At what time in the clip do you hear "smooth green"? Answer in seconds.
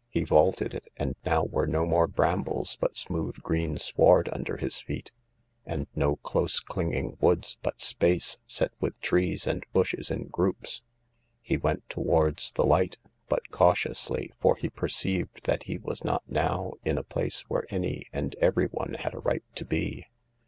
2.96-3.76